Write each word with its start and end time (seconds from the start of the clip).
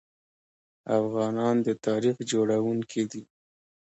افغانان 0.99 1.55
د 1.65 1.67
تاریخ 1.87 2.15
جوړونکي 2.31 3.03
دي. 3.11 3.21